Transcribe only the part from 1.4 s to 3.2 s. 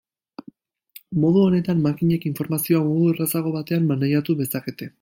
honetan, makinek informazioa modu